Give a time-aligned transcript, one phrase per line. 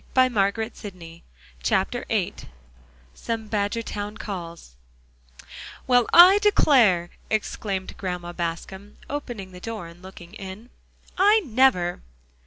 [0.15, 1.21] Do say yes, Mrs.
[1.69, 2.33] Pepper!" VIII
[3.13, 4.75] SOME BADGERTOWN CALLS
[5.85, 10.71] "Well, I declare!" exclaimed Grandma Bascom, opening the door and looking in,
[11.19, 12.01] "I never!"